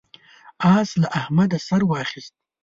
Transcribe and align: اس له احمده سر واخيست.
اس 0.75 0.89
له 1.01 1.07
احمده 1.19 1.57
سر 1.67 1.81
واخيست. 1.89 2.33